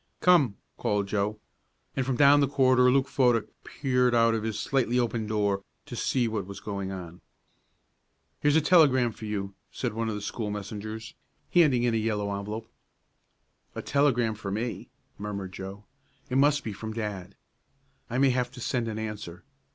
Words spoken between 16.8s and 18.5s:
dad. I may have